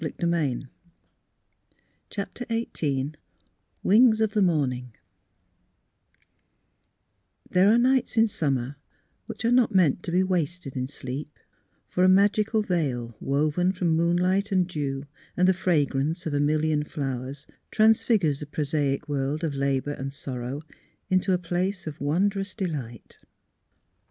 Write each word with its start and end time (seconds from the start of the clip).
'N' 0.03 0.07
I 0.07 0.11
done 0.21 0.33
m' 0.33 0.59
best." 0.61 0.71
CHAPTER 2.09 2.45
XVni 2.45 3.15
WINGS 3.83 4.19
OF 4.19 4.33
THE 4.33 4.41
MORNING 4.41 4.95
There 7.51 7.71
are 7.71 7.77
nights 7.77 8.17
in 8.17 8.27
summer 8.27 8.77
wMcli 9.29 9.45
are 9.45 9.51
not 9.51 9.75
meant 9.75 10.01
to 10.01 10.11
be 10.11 10.23
wasted 10.23 10.75
in 10.75 10.87
sleep, 10.87 11.37
for 11.87 12.03
a 12.03 12.09
magical 12.09 12.63
veil, 12.63 13.15
woven 13.19 13.71
from 13.71 13.89
moonlight 13.89 14.51
and 14.51 14.67
dew 14.67 15.05
and 15.37 15.47
the 15.47 15.53
fragrance 15.53 16.25
of 16.25 16.33
a 16.33 16.39
million 16.39 16.83
flowers, 16.83 17.45
transfigures 17.69 18.39
the 18.39 18.47
prosaic 18.47 19.07
world 19.07 19.43
of 19.43 19.53
labour 19.53 19.91
and 19.93 20.13
sorrow 20.13 20.63
into 21.11 21.31
a 21.31 21.37
place 21.37 21.85
of 21.85 22.01
wondrous 22.01 22.55
de 22.55 22.65
light. 22.65 23.19